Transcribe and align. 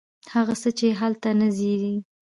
هغه 0.33 0.55
څه، 0.61 0.69
چې 0.79 0.87
هلته 0.99 1.29
نه 1.39 1.47
زیږي 1.57 1.95